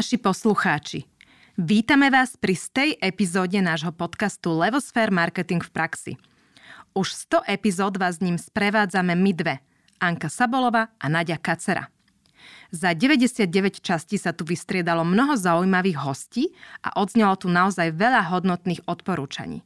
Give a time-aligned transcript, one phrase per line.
[0.00, 1.04] naši poslucháči.
[1.60, 6.12] Vítame vás pri stej epizóde nášho podcastu Levosfér Marketing v praxi.
[6.96, 9.60] Už 100 epizód vás ním sprevádzame my dve,
[10.00, 11.92] Anka Sabolova a Nadia Kacera.
[12.72, 16.48] Za 99 častí sa tu vystriedalo mnoho zaujímavých hostí
[16.80, 19.60] a odznelo tu naozaj veľa hodnotných odporúčaní.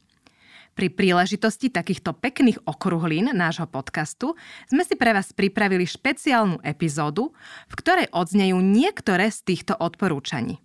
[0.75, 4.35] Pri príležitosti takýchto pekných okruhlín nášho podcastu
[4.67, 7.31] sme si pre vás pripravili špeciálnu epizódu,
[7.71, 10.59] v ktorej odznejú niektoré z týchto odporúčaní.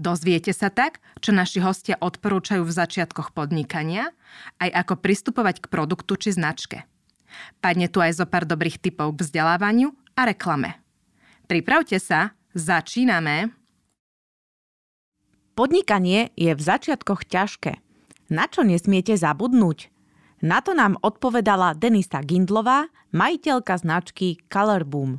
[0.00, 4.16] Dozviete sa tak, čo naši hostia odporúčajú v začiatkoch podnikania,
[4.64, 6.88] aj ako pristupovať k produktu či značke.
[7.60, 10.80] Padne tu aj zo pár dobrých typov k vzdelávaniu a reklame.
[11.44, 13.52] Pripravte sa, začíname!
[15.52, 17.76] Podnikanie je v začiatkoch ťažké–
[18.28, 19.92] na čo nesmiete zabudnúť?
[20.44, 25.18] Na to nám odpovedala Denisa Gindlová, majiteľka značky Colorboom.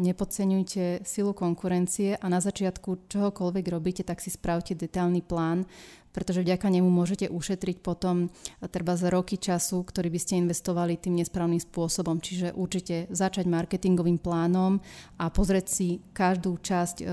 [0.00, 5.68] Nepodceňujte silu konkurencie a na začiatku čohokoľvek robíte, tak si spravte detailný plán,
[6.14, 8.30] pretože vďaka nemu môžete ušetriť potom
[8.70, 12.22] treba za roky času, ktorý by ste investovali tým nesprávnym spôsobom.
[12.22, 14.78] Čiže určite začať marketingovým plánom
[15.18, 17.04] a pozrieť si každú časť e,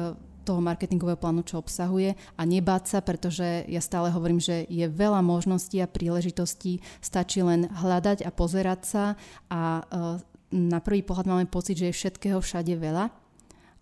[0.47, 5.19] toho marketingového plánu, čo obsahuje a nebáť sa, pretože ja stále hovorím, že je veľa
[5.19, 9.03] možností a príležitostí, stačí len hľadať a pozerať sa
[9.51, 9.83] a e,
[10.55, 13.11] na prvý pohľad máme pocit, že je všetkého všade veľa,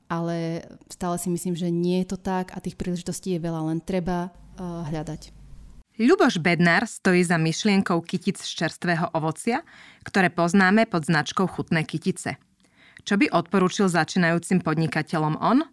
[0.10, 3.80] ale stále si myslím, že nie je to tak a tých príležitostí je veľa, len
[3.86, 5.46] treba e, hľadať.
[5.96, 9.64] Ľuboš Bednár stojí za myšlienkou kytic z čerstvého ovocia,
[10.04, 12.36] ktoré poznáme pod značkou chutné kytice.
[13.08, 15.64] Čo by odporúčil začínajúcim podnikateľom on?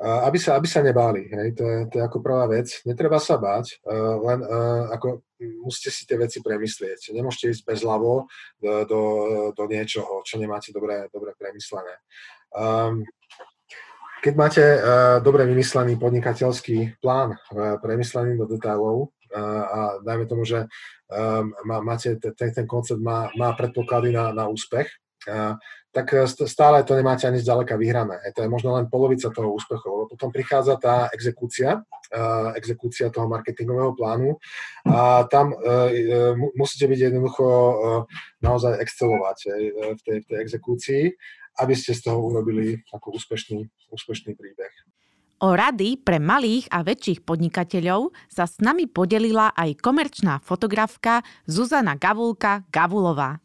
[0.00, 1.28] Aby sa, aby sa nebáli.
[1.28, 1.48] Hej?
[1.56, 2.80] To, je, to je ako prvá vec.
[2.88, 3.80] Netreba sa báť,
[4.24, 4.40] len
[4.92, 5.24] ako
[5.64, 7.12] musíte si tie veci premyslieť.
[7.12, 8.28] Nemôžete ísť bez hlavo
[8.60, 9.02] do, do,
[9.56, 12.00] do niečoho, čo nemáte dobre, dobre premyslené.
[12.52, 13.06] Um,
[14.20, 20.44] keď máte uh, dobre vymyslený podnikateľský plán, uh, premyslený do detailov uh, a dajme tomu,
[20.44, 20.68] že
[21.08, 24.92] um, má, máte ten, ten koncept má, má predpoklady na, na úspech,
[25.90, 28.22] tak e, stále to nemáte ani zďaleka vyhrané.
[28.34, 32.20] To je možno len polovica toho úspechu, potom prichádza tá exekúcia, e,
[32.54, 34.38] exekúcia toho marketingového plánu
[34.86, 35.56] a tam e,
[36.54, 37.46] musíte byť jednoducho
[38.40, 39.38] naozaj excelovať
[39.98, 41.02] v tej, v tej exekúcii,
[41.60, 44.72] aby ste z toho urobili ako úspešný, úspešný príbeh.
[45.40, 51.96] O rady pre malých a väčších podnikateľov sa s nami podelila aj komerčná fotografka Zuzana
[51.96, 53.40] Gavulka Gavulová.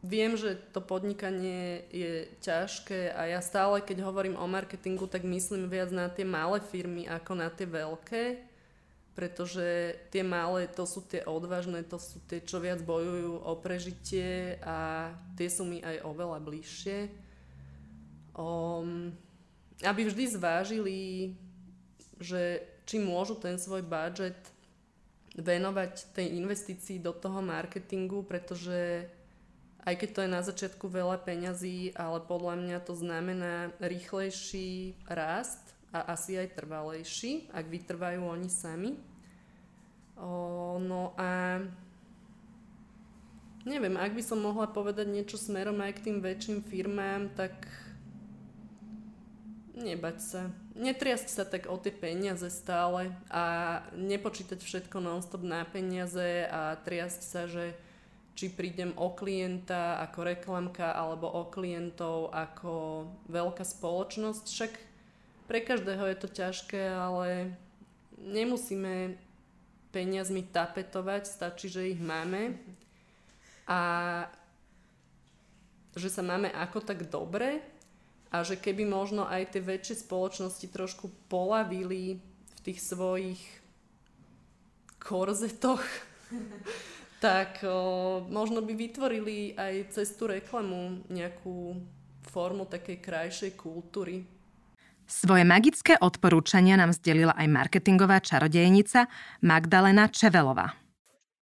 [0.00, 5.68] Viem, že to podnikanie je ťažké a ja stále, keď hovorím o marketingu, tak myslím
[5.68, 8.40] viac na tie malé firmy ako na tie veľké,
[9.12, 14.56] pretože tie malé to sú tie odvážne, to sú tie, čo viac bojujú o prežitie
[14.64, 16.98] a tie sú mi aj oveľa bližšie.
[18.32, 19.12] Um,
[19.84, 20.98] aby vždy zvážili,
[22.16, 24.40] že či môžu ten svoj budget
[25.36, 29.12] venovať tej investícii do toho marketingu, pretože
[29.84, 35.60] aj keď to je na začiatku veľa peňazí, ale podľa mňa to znamená rýchlejší rast
[35.90, 38.92] a asi aj trvalejší, ak vytrvajú oni sami.
[40.20, 41.64] O, no a
[43.64, 47.56] neviem, ak by som mohla povedať niečo smerom aj k tým väčším firmám, tak
[49.80, 50.42] nebať sa.
[50.76, 57.20] Netriasť sa tak o tie peniaze stále a nepočítať všetko non-stop na peniaze a triasť
[57.24, 57.72] sa, že
[58.40, 64.44] či prídem o klienta ako reklamka alebo o klientov ako veľká spoločnosť.
[64.48, 64.72] Však
[65.44, 67.52] pre každého je to ťažké, ale
[68.16, 69.12] nemusíme
[69.92, 72.56] peniazmi tapetovať, stačí, že ich máme
[73.68, 73.80] a
[75.92, 77.60] že sa máme ako tak dobre
[78.32, 82.24] a že keby možno aj tie väčšie spoločnosti trošku polavili
[82.56, 83.42] v tých svojich
[84.96, 85.84] korzetoch
[87.20, 91.76] tak o, možno by vytvorili aj cez tú reklamu nejakú
[92.32, 94.24] formu takej krajšej kultúry.
[95.04, 99.10] Svoje magické odporúčania nám zdelila aj marketingová čarodejnica
[99.42, 100.80] Magdalena Čevelová.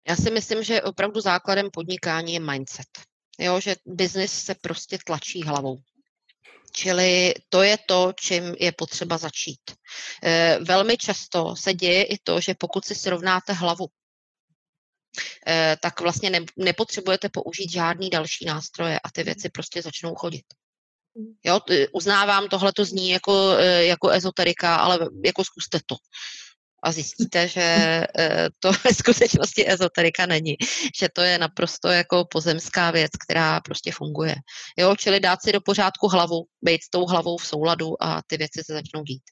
[0.08, 2.86] Já si myslím, že opravdu základem podnikání je mindset.
[3.38, 5.78] Jo, že biznis se prostě tlačí hlavou.
[6.72, 9.60] Čili to je to, čím je potřeba začít.
[10.22, 13.86] E, velmi často se děje i to, že pokud si srovnáte hlavu
[15.80, 20.44] tak vlastně ne, nepotřebujete použít žádný další nástroje a ty věci prostě začnou chodit.
[21.18, 21.34] Mm.
[21.44, 21.60] Jo,
[21.92, 25.96] uznávám, tohle to zní jako, eh, jako ezoterika, ale jako zkuste to.
[26.82, 27.62] A zjistíte, že
[28.18, 30.56] eh, to ve skutečnosti ezoterika není.
[30.98, 34.34] Že to je naprosto jako pozemská věc, která prostě funguje.
[34.78, 38.36] Jo, čili dát si do pořádku hlavu, být s tou hlavou v souladu a ty
[38.36, 39.22] věci se začnou dít.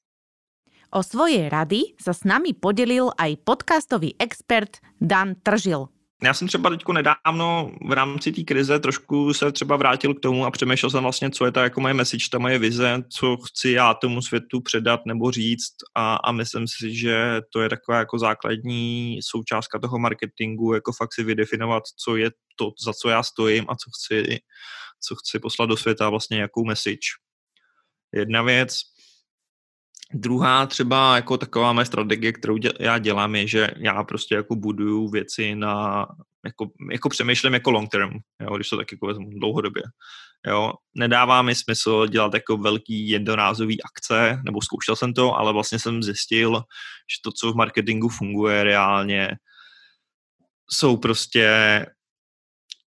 [0.92, 5.88] O svoje rady sa s nami podelil aj podcastový expert Dan Tržil.
[6.22, 10.44] Já jsem třeba teď nedávno v rámci té krize trošku se třeba vrátil k tomu
[10.46, 13.70] a přemýšlel jsem vlastně, co je ta jako moje message, ta moje vize, co chci
[13.70, 18.18] já tomu světu předat nebo říct a, a myslím si, že to je taková jako
[18.18, 23.64] základní součástka toho marketingu, jako fakt si vydefinovat, co je to, za co já stojím
[23.68, 24.38] a co chci,
[25.00, 27.08] co chci poslat do světa, vlastně jakou message.
[28.14, 28.91] Jedna věc,
[30.14, 34.56] Druhá třeba jako taková moje strategie, kterou děl, já dělám, je, že já prostě jako
[34.56, 36.06] buduju věci na,
[36.44, 38.10] jako, jako přemýšlím jako long term,
[38.40, 39.82] jo, když to tak jako vezmu dlouhodobě.
[40.46, 40.72] Jo.
[40.94, 46.02] Nedává mi smysl dělat jako velký jednorázový akce, nebo zkoušel jsem to, ale vlastně jsem
[46.02, 49.28] zjistil, že to, co v marketingu funguje reálně,
[50.70, 51.46] jsou prostě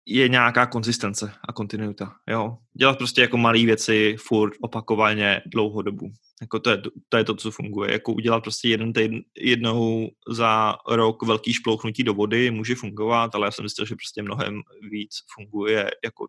[0.06, 2.16] je nějaká konzistence a kontinuita.
[2.28, 2.58] Jo?
[2.74, 6.12] Dělat prostě jako malé věci furt opakovaně dlouhou dobu.
[6.42, 7.92] Jako to, je, to je to, co funguje.
[7.92, 13.48] Jako udělat prostě jeden týden, jednou za rok velký šplouchnutí do vody může fungovat, ale
[13.48, 16.28] já jsem myslel, že prostě mnohem víc funguje jako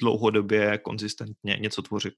[0.00, 2.14] dlouhodobě, konzistentně něco tvořit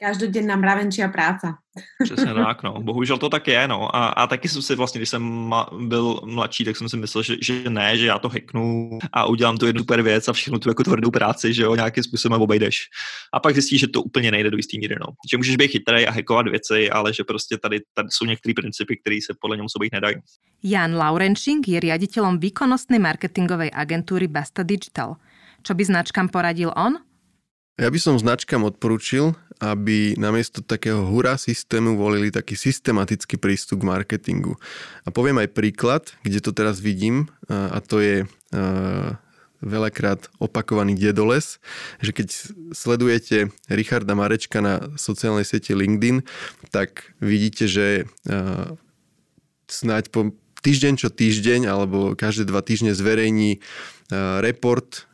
[0.00, 1.60] každodenná mravenčia práca.
[2.04, 2.80] Přesně tak, no.
[2.80, 3.96] Bohužel to tak je, no.
[3.96, 7.22] A, a taky jsem si vlastně, když jsem ma, byl mladší, tak jsem si myslel,
[7.22, 10.58] že, že ne, že já to hacknu a udělám tu jednu super věc a všechno
[10.58, 12.76] tu jako tvrdou práci, že jo, nějakým způsobem obejdeš.
[13.34, 15.06] A pak zjistíš, že to úplně nejde do jistý míry, no.
[15.30, 18.96] Že můžeš být chytrý a hackovat věci, ale že prostě tady, tady jsou některé principy,
[18.96, 20.16] které se podle něm sobě nedají.
[20.62, 25.16] Jan Laurenčink je riaditeľom výkonnostnej marketingovej agentúry Basta Digital.
[25.64, 27.00] Čo by značkám poradil on?
[27.80, 33.88] Ja by som značkám odporučil, aby namiesto takého hurá systému volili taký systematický prístup k
[33.88, 34.60] marketingu.
[35.04, 38.28] A poviem aj príklad, kde to teraz vidím, a to je
[39.64, 41.56] veľakrát opakovaný dedoles,
[42.04, 42.28] že keď
[42.76, 46.20] sledujete Richarda Marečka na sociálnej siete LinkedIn,
[46.68, 48.04] tak vidíte, že
[49.72, 53.64] snáď po týždeň čo týždeň alebo každé dva týždne zverejní
[54.44, 55.08] report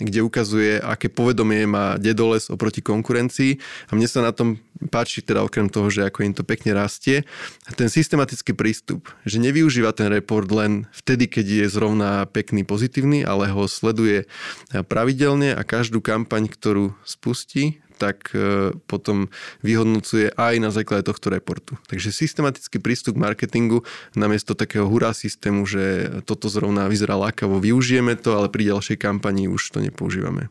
[0.00, 3.60] kde ukazuje, aké povedomie má Dedoles oproti konkurencii.
[3.92, 4.56] A mne sa na tom
[4.88, 7.28] páči teda okrem toho, že ako im to pekne rastie,
[7.76, 13.52] ten systematický prístup, že nevyužíva ten report len vtedy, keď je zrovna pekný, pozitívny, ale
[13.52, 14.24] ho sleduje
[14.72, 19.28] pravidelne a každú kampaň, ktorú spustí, tak e, potom
[19.60, 21.76] vyhodnocuje aj na základe tohto reportu.
[21.92, 23.84] Takže systematický prístup k marketingu
[24.16, 29.52] namiesto takého hurá systému, že toto zrovna vyzerá lákavo, využijeme to, ale pri ďalšej kampani
[29.52, 30.48] už to nepoužívame.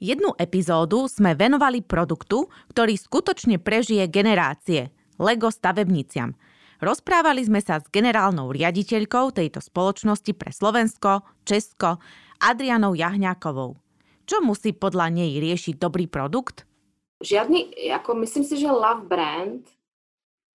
[0.00, 4.88] Jednu epizódu sme venovali produktu, ktorý skutočne prežije generácie–
[5.22, 6.34] Lego stavebniciam.
[6.82, 12.02] Rozprávali sme sa s generálnou riaditeľkou tejto spoločnosti pre Slovensko, Česko,
[12.42, 13.78] Adrianou Jahňákovou.
[14.26, 16.64] Čo musí podľa nej riešiť dobrý produkt?
[17.22, 19.62] Žiadny, ako myslím si, že love brand,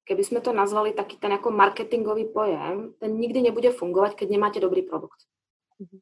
[0.07, 4.59] keby sme to nazvali taký ten ako marketingový pojem, ten nikdy nebude fungovať, keď nemáte
[4.59, 5.27] dobrý produkt.
[5.79, 5.99] Mhm.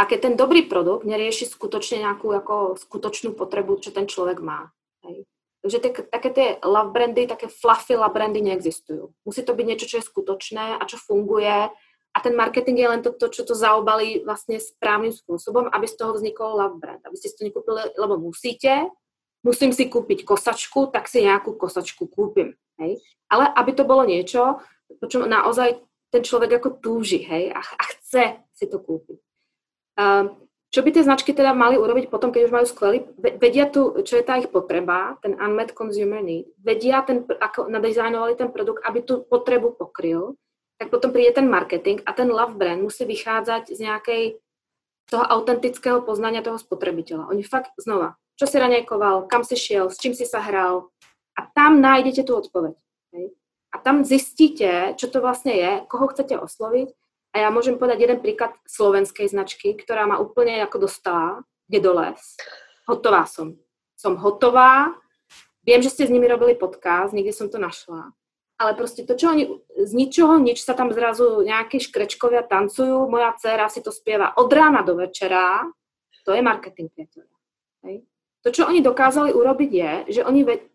[0.00, 4.72] A keď ten dobrý produkt nerieši skutočne nejakú ako skutočnú potrebu, čo ten človek má.
[5.04, 5.28] Hej.
[5.60, 9.12] Takže tie, také tie love brandy, také fluffy love brandy neexistujú.
[9.28, 11.68] Musí to byť niečo, čo je skutočné a čo funguje
[12.10, 15.94] a ten marketing je len to, to, čo to zaobalí vlastne správnym spôsobom, aby z
[15.94, 16.98] toho vznikol love brand.
[17.06, 18.90] Aby ste si to nekúpili, lebo musíte,
[19.46, 22.58] musím si kúpiť kosačku, tak si nejakú kosačku kúpim.
[22.82, 22.98] Hej?
[23.30, 24.58] Ale aby to bolo niečo,
[24.98, 25.78] po čom naozaj
[26.10, 27.54] ten človek ako túži hej?
[27.54, 29.22] A, a chce si to kúpiť.
[29.94, 30.34] Um,
[30.70, 34.18] čo by tie značky teda mali urobiť potom, keď už majú skvelý, vedia tu, čo
[34.18, 39.02] je tá ich potreba, ten unmet consumer need, vedia, ten, ako nadizajnovali ten produkt, aby
[39.02, 40.38] tu potrebu pokryl,
[40.80, 44.22] tak potom príde ten marketing a ten love brand musí vychádzať z nejakej
[45.12, 47.28] toho autentického poznania toho spotrebiteľa.
[47.28, 50.88] Oni fakt znova, čo si raňajkoval, kam si šiel, s čím si sa hral
[51.36, 52.80] a tam nájdete tú odpoveď.
[53.12, 53.36] Hej?
[53.70, 56.88] A tam zistíte, čo to vlastne je, koho chcete osloviť
[57.36, 61.92] a ja môžem povedať jeden príklad slovenskej značky, ktorá ma úplne ako dostala, kde do
[61.92, 62.40] les.
[62.88, 63.52] Hotová som.
[64.00, 64.96] Som hotová,
[65.60, 68.16] viem, že ste s nimi robili podcast, niekde som to našla
[68.60, 69.48] ale proste to, čo oni,
[69.80, 74.52] z ničoho nič sa tam zrazu nejakí škrečkovia tancujú, moja dcera si to spieva od
[74.52, 75.64] rána do večera,
[76.28, 76.92] to je marketing.
[77.80, 78.04] Hej.
[78.44, 80.68] To, čo oni dokázali urobiť je, že oni, ve,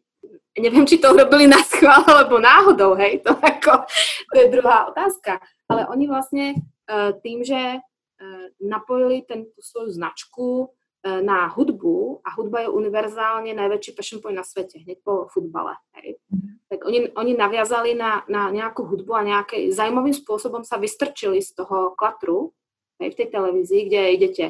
[0.58, 3.86] neviem, či to urobili na schvál, alebo náhodou, hej, to, ako,
[4.34, 5.38] to je druhá otázka,
[5.70, 6.46] ale oni vlastne
[6.89, 10.74] uh, tým, že uh, napojili ten, tú svoju značku
[11.06, 16.18] na hudbu a hudba je univerzálne najväčší passion point na svete, hneď po futbale, hej.
[16.34, 21.40] Mm tak oni, oni naviazali na, na nejakú hudbu a nejaký zaujímavým spôsobom sa vystrčili
[21.40, 22.52] z toho klatru
[22.98, 24.46] hej, v tej televízii, kde idete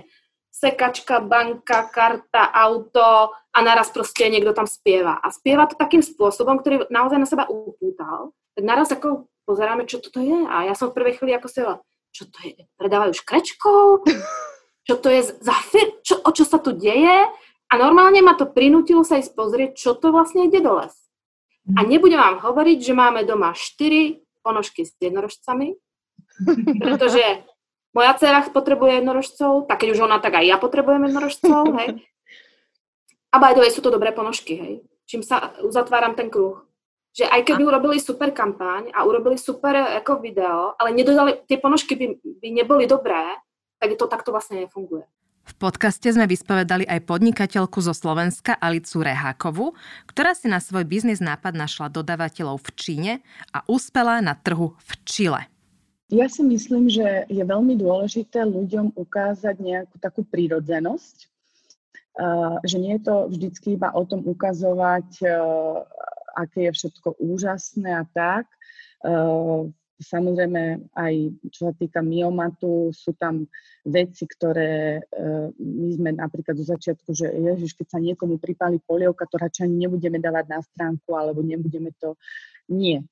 [0.50, 5.20] sekačka, banka, karta, auto a naraz proste niekto tam spieva.
[5.20, 8.32] A spieva to takým spôsobom, ktorý naozaj na seba upútal.
[8.56, 10.48] Tak naraz ako pozeráme, čo toto je.
[10.48, 11.62] A ja som v prvej chvíli ako si
[12.16, 14.08] čo to je, predávajú škrečkov?
[14.86, 17.26] Čo to je za fir- čo, o čo sa tu deje?
[17.66, 20.94] A normálne ma to prinútilo sa ísť pozrieť, čo to vlastne je dedoles.
[21.74, 21.90] A mhm.
[21.90, 25.74] nebudem vám hovoriť, že máme doma 4 ponožky s jednorožcami,
[26.86, 27.42] pretože
[27.96, 32.06] moja dcera potrebuje jednorožcov, tak keď už ona, tak aj ja potrebujem jednorožcov, hej.
[33.34, 34.74] A by the way, sú to dobré ponožky, hej.
[35.10, 36.62] Čím sa uzatváram ten kruh.
[37.16, 39.72] Že aj keby urobili super kampaň a urobili super
[40.04, 43.40] ako video, ale nedodali, tie ponožky by, by neboli dobré,
[43.86, 45.06] tak to takto vlastne nefunguje.
[45.46, 49.78] V podcaste sme vyspovedali aj podnikateľku zo Slovenska Alicu Rehákovu,
[50.10, 53.14] ktorá si na svoj biznis nápad našla dodávateľov v Číne
[53.54, 55.46] a uspela na trhu v Čile.
[56.10, 61.30] Ja si myslím, že je veľmi dôležité ľuďom ukázať nejakú takú prírodzenosť,
[62.66, 65.30] že nie je to vždycky iba o tom ukazovať,
[66.34, 68.50] aké je všetko úžasné a tak.
[69.96, 71.14] Samozrejme, aj
[71.56, 73.48] čo sa týka myomatu, sú tam
[73.88, 75.00] veci, ktoré
[75.56, 79.88] my sme napríklad zo začiatku, že ježiš, keď sa niekomu pripáli polievka, to radšej ani
[79.88, 82.20] nebudeme dávať na stránku, alebo nebudeme to...
[82.68, 83.08] Nie.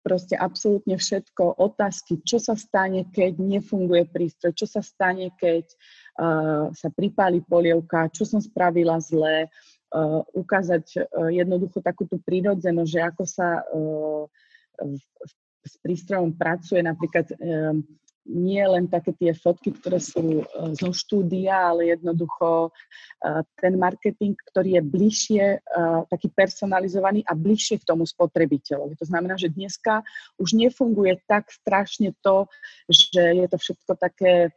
[0.00, 6.72] Proste absolútne všetko, otázky, čo sa stane, keď nefunguje prístroj, čo sa stane, keď uh,
[6.72, 9.50] sa pripáli polievka, čo som spravila zle,
[9.92, 14.24] uh, ukázať uh, jednoducho takú tú prírodzenosť, že ako sa uh,
[14.80, 15.02] v,
[15.68, 17.84] s prístrojom pracuje, napríklad um,
[18.28, 20.44] nie len také tie fotky, ktoré sú e,
[20.76, 22.70] zo štúdia, ale jednoducho e,
[23.56, 25.58] ten marketing, ktorý je bližšie, e,
[26.12, 29.00] taký personalizovaný a bližšie k tomu spotrebiteľovi.
[29.00, 30.04] To znamená, že dneska
[30.36, 32.44] už nefunguje tak strašne to,
[32.86, 34.52] že je to všetko také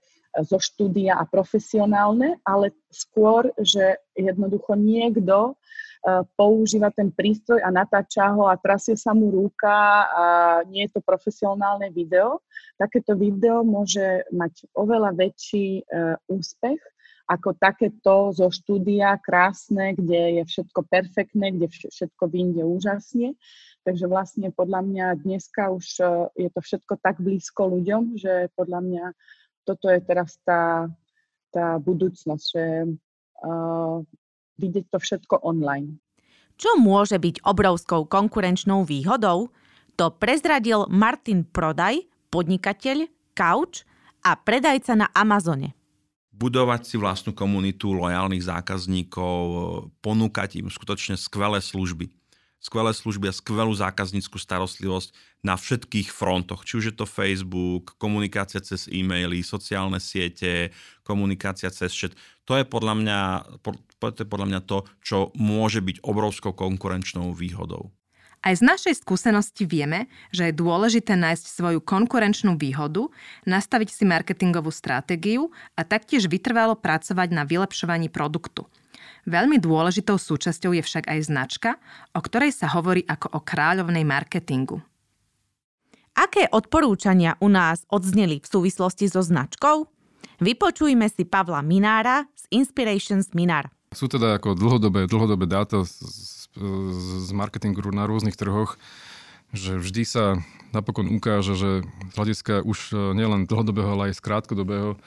[0.47, 5.90] zo štúdia a profesionálne, ale skôr, že jednoducho niekto Eh,
[6.33, 10.25] používa ten prístroj a natáča ho a trasie sa mu ruka a
[10.65, 12.41] nie je to profesionálne video,
[12.81, 16.81] takéto video môže mať oveľa väčší uh, úspech
[17.29, 23.39] ako takéto zo štúdia krásne, kde je všetko perfektné, kde všetko vyjde úžasne.
[23.87, 28.79] Takže vlastne podľa mňa dneska už uh, je to všetko tak blízko ľuďom, že podľa
[28.83, 29.05] mňa
[29.63, 30.89] toto je teraz tá,
[31.53, 32.65] tá budúcnosť, že
[33.45, 34.01] uh,
[34.61, 35.97] vidieť to všetko online.
[36.61, 39.49] Čo môže byť obrovskou konkurenčnou výhodou?
[39.97, 43.81] To prezradil Martin Prodaj, podnikateľ, couch
[44.21, 45.73] a predajca na Amazone
[46.41, 49.37] budovať si vlastnú komunitu lojálnych zákazníkov,
[50.01, 52.09] ponúkať im skutočne skvelé služby
[52.61, 55.09] skvelé služby a skvelú zákazníckú starostlivosť
[55.41, 56.61] na všetkých frontoch.
[56.61, 60.69] Či už je to Facebook, komunikácia cez e-maily, sociálne siete,
[61.01, 62.13] komunikácia cez chat.
[62.45, 63.19] To je podľa mňa,
[63.65, 67.89] to, je podľa mňa to, čo môže byť obrovskou konkurenčnou výhodou.
[68.41, 73.05] Aj z našej skúsenosti vieme, že je dôležité nájsť svoju konkurenčnú výhodu,
[73.45, 78.65] nastaviť si marketingovú stratégiu a taktiež vytrvalo pracovať na vylepšovaní produktu–
[79.29, 81.69] Veľmi dôležitou súčasťou je však aj značka,
[82.17, 84.81] o ktorej sa hovorí ako o kráľovnej marketingu.
[86.17, 89.87] Aké odporúčania u nás odzneli v súvislosti so značkou?
[90.41, 93.69] Vypočujme si Pavla Minára z Inspirations Minar.
[93.93, 96.41] Sú teda ako dlhodobé, dlhodobé dáta z, z,
[97.27, 98.75] z marketingu na rôznych trhoch,
[99.51, 100.39] že vždy sa
[100.71, 104.97] napokon ukáže, že z hľadiska už e, nielen dlhodobého, ale aj z krátkodobého e,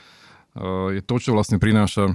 [1.01, 2.13] je to, čo vlastne prináša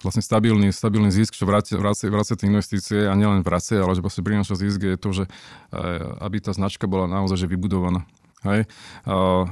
[0.00, 4.24] vlastne stabilný, stabilný zisk, vracia, vracia, vracia tie investície a nielen vracia, ale že vlastne
[4.24, 8.08] prináša zisk je to, že eh, aby tá značka bola naozaj že vybudovaná.
[8.40, 8.64] Hej.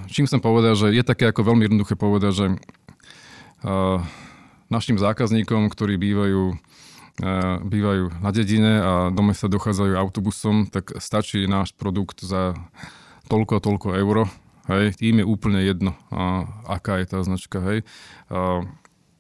[0.09, 3.99] Čím som povedal, že je také ako veľmi jednoduché povedať, že eh,
[4.73, 6.57] našim zákazníkom, ktorí bývajú
[7.21, 12.57] eh, bývajú na dedine a do mesta dochádzajú autobusom, tak stačí náš produkt za
[13.29, 14.25] toľko a toľko euro.
[14.69, 17.57] Hej, tým je úplne jedno, a, aká je tá značka.
[17.65, 17.89] Hej.
[18.29, 18.69] A,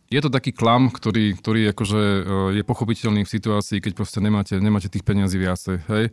[0.08, 2.20] je to taký klam, ktorý, ktorý akože e,
[2.56, 5.84] je pochopiteľný v situácii, keď proste nemáte, nemáte tých peniazí viacej.
[5.84, 6.04] Hej?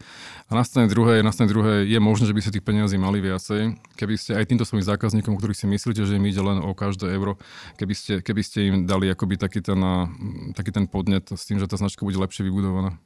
[0.47, 3.23] A na strane druhej, na strane druhej je možné, že by ste tých peniazí mali
[3.23, 6.75] viacej, keby ste aj týmto svojim zákazníkom, ktorých si myslíte, že im ide len o
[6.75, 7.39] každé euro,
[7.79, 9.79] keby ste, keby ste im dali akoby taký ten,
[10.51, 12.99] taký ten podnet s tým, že tá značka bude lepšie vybudovaná.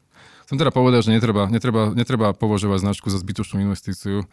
[0.50, 4.26] Chcem teda povedať, že netreba, netreba, netreba považovať značku za zbytočnú investíciu.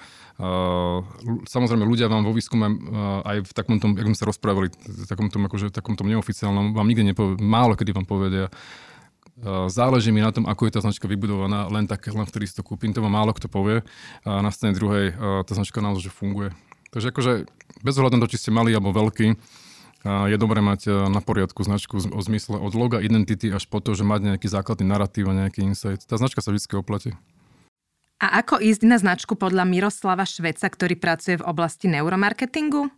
[1.44, 2.72] Samozrejme, ľudia vám vo výskume
[3.20, 6.88] aj v takom tom, ako sme sa rozprávali, v takom tom, akože, takom neoficiálnom, vám
[6.88, 8.48] nikdy nepovie, málo kedy vám povedia,
[9.68, 12.64] záleží mi na tom, ako je tá značka vybudovaná, len tak, len vtedy si to
[12.64, 13.84] kúpim, to vám málo kto povie.
[14.24, 15.12] A na strane druhej
[15.44, 16.56] tá značka naozaj funguje.
[16.96, 17.32] Takže akože
[17.84, 19.36] bez ohľadu na to, či ste mali alebo veľký,
[20.06, 23.98] a je dobré mať na poriadku značku o zmysle od loga, identity až po to,
[23.98, 26.06] že mať nejaký základný narratív a nejaký insight.
[26.06, 27.10] Tá značka sa vždy oplatí.
[28.16, 32.88] A ako ísť na značku podľa Miroslava Šveca, ktorý pracuje v oblasti neuromarketingu?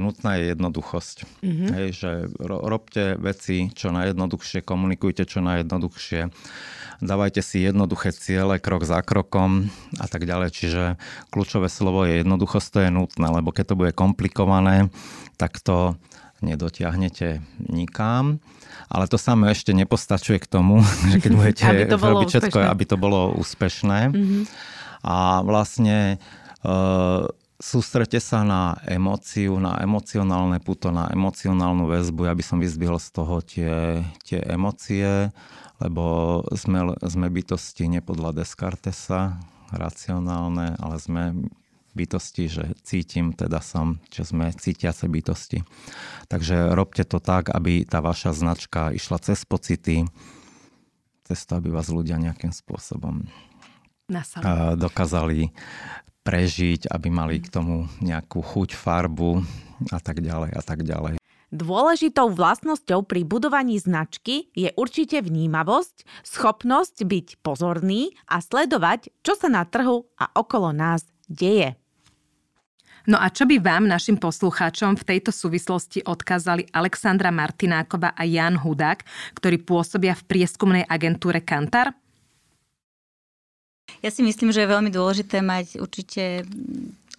[0.00, 1.16] Nutná je jednoduchosť.
[1.44, 1.68] Mm-hmm.
[1.70, 2.10] Hej, že
[2.42, 6.34] ro- robte veci čo najjednoduchšie, komunikujte čo najjednoduchšie,
[6.98, 9.70] dávajte si jednoduché ciele krok za krokom
[10.00, 10.50] a tak ďalej.
[10.50, 10.82] Čiže
[11.30, 14.90] kľúčové slovo je jednoduchosť, to je nutné, lebo keď to bude komplikované,
[15.38, 15.94] tak to
[16.44, 17.40] nedotiahnete
[17.72, 18.38] nikam.
[18.92, 22.84] Ale to samé ešte nepostačuje k tomu, že keď budete aby to robiť všetko, aby
[22.84, 24.12] to bolo úspešné.
[24.12, 24.42] Mm-hmm.
[25.04, 26.16] A vlastne e,
[27.60, 32.28] sústrete sa na emóciu, na emocionálne puto, na emocionálnu väzbu.
[32.28, 35.32] Ja by som vyzbihol z toho tie, tie emócie,
[35.80, 39.40] lebo sme, sme bytosti nepodľa Descartesa,
[39.74, 41.22] racionálne, ale sme
[41.94, 45.62] bytosti, že cítim, teda som, že sme cítiace bytosti.
[46.28, 50.04] Takže robte to tak, aby tá vaša značka išla cez pocity,
[51.24, 53.24] cez to, aby vás ľudia nejakým spôsobom
[54.10, 54.44] Nasali.
[54.76, 55.54] dokázali
[56.24, 59.44] prežiť, aby mali k tomu nejakú chuť, farbu
[59.92, 61.20] a tak ďalej a tak ďalej.
[61.54, 69.46] Dôležitou vlastnosťou pri budovaní značky je určite vnímavosť, schopnosť byť pozorný a sledovať, čo sa
[69.46, 71.78] na trhu a okolo nás deje.
[73.04, 78.56] No a čo by vám, našim poslucháčom, v tejto súvislosti odkázali Alexandra Martináková a Jan
[78.56, 79.04] Hudák,
[79.36, 81.92] ktorí pôsobia v prieskumnej agentúre Kantar?
[84.00, 86.48] Ja si myslím, že je veľmi dôležité mať určite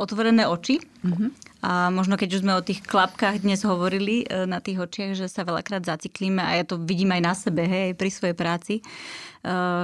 [0.01, 0.81] otvorené oči.
[1.05, 1.29] Mm-hmm.
[1.65, 5.25] A možno keď už sme o tých klapkách dnes hovorili e, na tých očiach, že
[5.29, 8.83] sa veľakrát zaciklíme a ja to vidím aj na sebe, hej, pri svojej práci, e,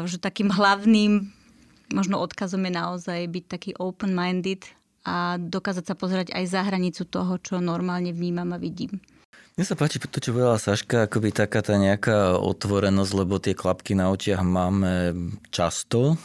[0.05, 1.29] že takým hlavným
[1.93, 4.61] možno odkazom je naozaj byť taký open-minded
[5.01, 9.01] a dokázať sa pozerať aj za hranicu toho, čo normálne vnímam a vidím.
[9.59, 13.93] Mne sa páči to, čo povedala Saška, akoby taká tá nejaká otvorenosť, lebo tie klapky
[13.99, 15.11] na očiach máme
[15.51, 16.15] často.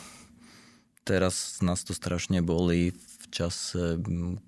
[1.03, 3.99] Teraz nás to strašne boli v čase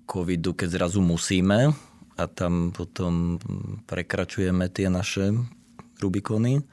[0.07, 1.75] covidu, keď zrazu musíme
[2.15, 3.39] a tam potom
[3.87, 5.35] prekračujeme tie naše
[5.99, 6.63] Rubikony.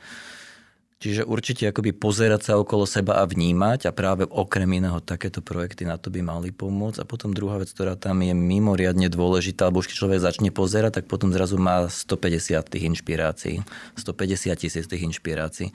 [0.96, 5.84] Čiže určite akoby pozerať sa okolo seba a vnímať a práve okrem iného takéto projekty
[5.84, 7.04] na to by mali pomôcť.
[7.04, 11.00] A potom druhá vec, ktorá tam je mimoriadne dôležitá, lebo už keď človek začne pozerať,
[11.00, 13.60] tak potom zrazu má 150 tých inšpirácií,
[14.00, 15.68] 150 tisíc tých inšpirácií.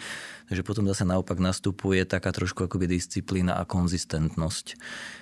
[0.49, 4.73] Takže potom zase naopak nastupuje taká trošku akoby disciplína a konzistentnosť.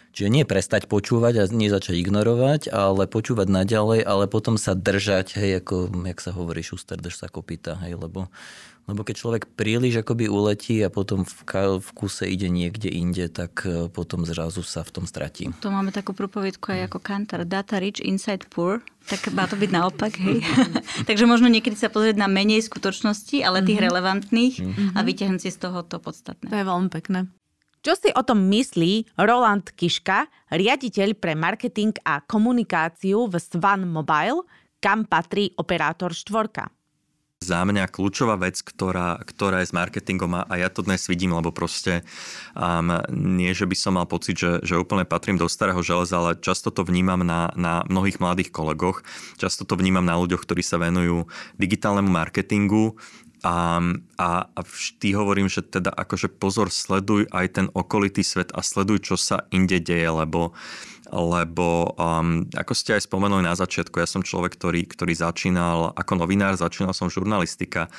[0.10, 5.38] Čiže nie prestať počúvať a nie začať ignorovať, ale počúvať naďalej, ale potom sa držať,
[5.38, 8.32] hej, ako, jak sa hovorí, šuster, drž sa kopita, hej, lebo
[8.90, 11.32] lebo keď človek príliš akoby uletí a potom v,
[11.78, 15.54] v kuse ide niekde inde, tak e, potom zrazu sa v tom stratí.
[15.62, 17.46] To máme takú propovedku aj ako kantar.
[17.46, 18.82] Data rich, inside poor.
[19.06, 20.42] Tak má to byť naopak, hej.
[21.10, 23.88] Takže možno niekedy sa pozrieť na menej skutočnosti, ale tých mm-hmm.
[23.94, 24.90] relevantných mm-hmm.
[24.98, 26.50] a vyťahnuť si z toho to podstatné.
[26.50, 27.30] To je veľmi pekné.
[27.80, 34.44] Čo si o tom myslí Roland Kiška, riaditeľ pre marketing a komunikáciu v Svan Mobile,
[34.84, 36.68] kam patrí operátor štvorka?
[37.40, 41.56] Za mňa kľúčová vec, ktorá, ktorá je s marketingom a, ja to dnes vidím, lebo
[41.56, 42.04] proste
[42.52, 46.36] um, nie, že by som mal pocit, že, že úplne patrím do starého železa, ale
[46.44, 49.08] často to vnímam na, na mnohých mladých kolegoch,
[49.40, 53.00] často to vnímam na ľuďoch, ktorí sa venujú digitálnemu marketingu.
[53.40, 53.80] A,
[54.20, 59.00] a, a vždy hovorím, že teda akože pozor, sleduj aj ten okolitý svet a sleduj,
[59.00, 60.52] čo sa inde deje, lebo
[61.10, 66.26] lebo um, ako ste aj spomenuli na začiatku, ja som človek, ktorý, ktorý začínal ako
[66.26, 67.90] novinár, začínal som žurnalistika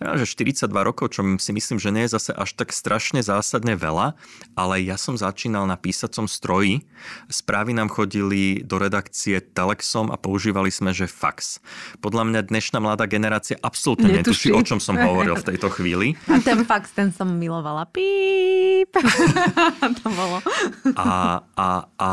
[0.00, 4.18] že 42 rokov, čo si myslím, že nie je zase až tak strašne zásadne veľa,
[4.58, 6.82] ale ja som začínal na písacom stroji.
[7.30, 11.62] Správy nám chodili do redakcie Telexom a používali sme, že fax.
[12.02, 16.18] Podľa mňa dnešná mladá generácia absolútne netuší, o čom som hovoril v tejto chvíli.
[16.34, 17.86] A ten fax, ten som milovala.
[17.86, 18.90] Píp.
[20.02, 20.42] to bolo.
[20.98, 21.68] A, a,
[22.00, 22.10] a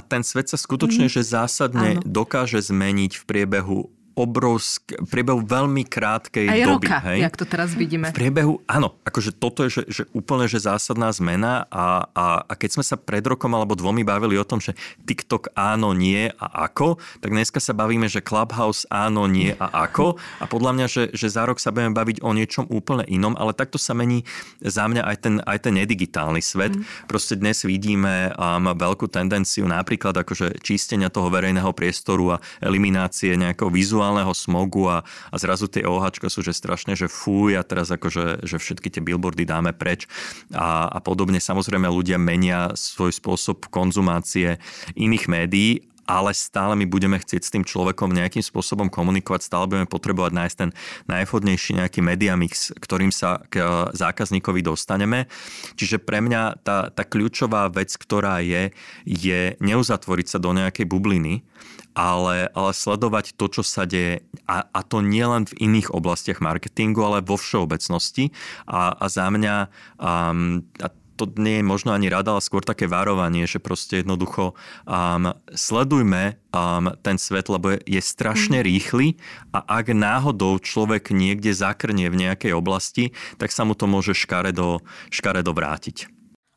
[0.00, 1.12] a ten svet sa skutočne, mm.
[1.12, 2.02] že zásadne Áno.
[2.08, 6.86] dokáže zmeniť v priebehu obrovské, v priebehu veľmi krátkej Aj doby.
[6.86, 7.18] roka, hej?
[7.24, 8.12] jak to teraz vidíme.
[8.12, 12.52] V priebehu, áno, akože toto je že, že úplne že zásadná zmena a, a, a
[12.58, 14.74] keď sme sa pred rokom alebo dvomi bavili o tom, že
[15.06, 20.18] TikTok áno, nie a ako, tak dneska sa bavíme, že Clubhouse áno, nie a ako
[20.42, 23.54] a podľa mňa, že, že za rok sa budeme baviť o niečom úplne inom, ale
[23.54, 24.26] takto sa mení
[24.58, 26.74] za mňa aj ten, aj ten nedigitálny svet.
[26.74, 26.82] Mm.
[27.06, 33.70] Proste dnes vidíme um, veľkú tendenciu napríklad akože čistenia toho verejného priestoru a eliminácie nejakého
[33.70, 37.94] vizuálneho vizuálneho smogu a, a zrazu tie OH sú že strašne, že fúj a teraz
[37.94, 40.10] akože že všetky tie billboardy dáme preč
[40.50, 41.38] a, a podobne.
[41.38, 44.58] Samozrejme ľudia menia svoj spôsob konzumácie
[44.98, 45.70] iných médií
[46.10, 50.56] ale stále my budeme chcieť s tým človekom nejakým spôsobom komunikovať, stále budeme potrebovať nájsť
[50.58, 50.70] ten
[51.06, 53.62] najvhodnejší nejaký media mix, ktorým sa k
[53.94, 55.30] zákazníkovi dostaneme.
[55.78, 58.74] Čiže pre mňa tá, tá kľúčová vec, ktorá je,
[59.06, 61.46] je neuzatvoriť sa do nejakej bubliny,
[61.94, 67.02] ale, ale sledovať to, čo sa deje a, a to nielen v iných oblastiach marketingu,
[67.02, 68.30] ale vo všeobecnosti
[68.66, 69.54] a, a za mňa
[69.98, 70.88] um, a
[71.20, 74.56] to nie je možno ani rada, ale skôr také varovanie, že proste jednoducho
[74.88, 78.64] um, sledujme um, ten svet, lebo je, je strašne mm.
[78.64, 79.20] rýchly
[79.52, 84.80] a ak náhodou človek niekde zakrnie v nejakej oblasti, tak sa mu to môže škaredo,
[85.12, 86.08] škaredo vrátiť.